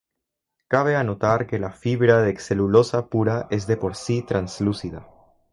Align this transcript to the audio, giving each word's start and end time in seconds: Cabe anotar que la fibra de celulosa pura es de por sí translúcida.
Cabe 0.67 0.95
anotar 0.95 1.45
que 1.45 1.59
la 1.59 1.69
fibra 1.73 2.17
de 2.23 2.35
celulosa 2.39 3.05
pura 3.07 3.45
es 3.51 3.67
de 3.67 3.77
por 3.77 3.95
sí 3.95 4.23
translúcida. 4.23 5.07